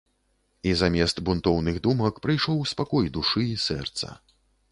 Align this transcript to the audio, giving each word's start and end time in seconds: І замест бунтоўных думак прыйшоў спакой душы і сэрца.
І 0.69 0.71
замест 0.79 1.19
бунтоўных 1.27 1.77
думак 1.89 2.17
прыйшоў 2.25 2.65
спакой 2.73 3.13
душы 3.17 3.43
і 3.51 3.55
сэрца. 3.67 4.07